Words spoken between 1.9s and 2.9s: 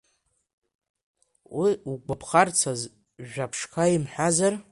угәаԥхарцаз,